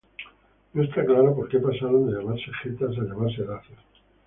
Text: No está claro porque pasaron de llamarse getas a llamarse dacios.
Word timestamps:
No 0.73 0.81
está 0.81 1.05
claro 1.05 1.35
porque 1.35 1.59
pasaron 1.59 2.07
de 2.07 2.13
llamarse 2.17 2.51
getas 2.63 2.97
a 2.97 3.03
llamarse 3.03 3.43
dacios. 3.43 3.79